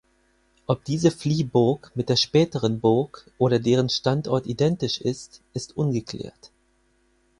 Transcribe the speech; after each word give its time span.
Ob 0.65 0.83
diese 0.83 1.11
Fliehburg 1.11 1.91
mit 1.93 2.09
der 2.09 2.15
späteren 2.15 2.79
Burg 2.79 3.29
oder 3.37 3.59
deren 3.59 3.87
Standort 3.87 4.47
identisch 4.47 4.99
ist, 4.99 5.41
ist 5.53 5.77
ungeklärt. 5.77 6.49